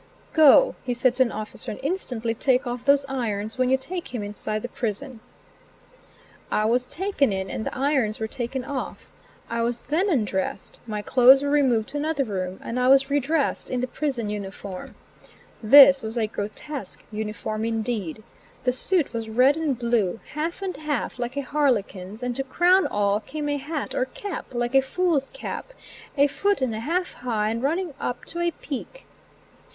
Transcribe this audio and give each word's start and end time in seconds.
"Go," 0.33 0.73
he 0.83 0.95
said 0.95 1.13
to 1.17 1.21
an 1.21 1.31
officer, 1.31 1.69
"and 1.69 1.79
instantly 1.83 2.33
take 2.33 2.65
off 2.65 2.83
those 2.85 3.05
irons 3.07 3.59
when 3.59 3.69
you 3.69 3.77
take 3.77 4.15
him 4.15 4.23
inside 4.23 4.63
the 4.63 4.67
prison." 4.67 5.19
I 6.49 6.65
was 6.65 6.87
taken 6.87 7.31
in 7.31 7.51
and 7.51 7.63
the 7.63 7.77
irons 7.77 8.19
were 8.19 8.25
taken 8.27 8.63
off. 8.65 9.11
I 9.47 9.61
was 9.61 9.83
then 9.83 10.09
undressed, 10.09 10.81
my 10.87 11.03
clothes 11.03 11.43
were 11.43 11.51
removed 11.51 11.89
to 11.89 11.97
another 11.97 12.23
room, 12.23 12.59
and 12.63 12.79
I 12.79 12.87
was 12.87 13.11
redressed 13.11 13.69
in 13.69 13.79
the 13.79 13.85
prison 13.85 14.31
uniform. 14.31 14.95
This 15.61 16.01
was 16.01 16.17
a 16.17 16.25
grotesque 16.25 17.05
uniform 17.11 17.63
indeed. 17.63 18.23
The 18.63 18.73
suit 18.73 19.13
was 19.13 19.29
red 19.29 19.55
and 19.55 19.77
blue, 19.77 20.19
half 20.33 20.63
and 20.63 20.75
half, 20.77 21.19
like 21.19 21.37
a 21.37 21.41
harlequin's, 21.41 22.23
and 22.23 22.35
to 22.37 22.43
crown 22.43 22.87
all 22.87 23.19
came 23.19 23.47
a 23.47 23.57
hat 23.57 23.93
or 23.93 24.05
cap, 24.05 24.47
like 24.55 24.73
a 24.73 24.81
fool's 24.81 25.29
cap, 25.29 25.73
a 26.17 26.25
foot 26.25 26.63
and 26.63 26.73
a 26.73 26.79
half 26.79 27.13
high 27.13 27.51
and 27.51 27.61
running 27.61 27.93
up 27.99 28.25
to 28.25 28.39
a 28.39 28.49
peak. 28.49 29.05